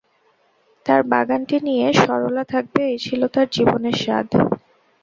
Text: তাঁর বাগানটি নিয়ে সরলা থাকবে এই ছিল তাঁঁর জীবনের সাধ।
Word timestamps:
তাঁর 0.85 1.01
বাগানটি 1.11 1.57
নিয়ে 1.67 1.87
সরলা 1.95 2.43
থাকবে 2.53 2.81
এই 2.91 2.99
ছিল 3.05 3.21
তাঁঁর 3.33 3.47
জীবনের 3.51 3.95
সাধ। 4.03 4.27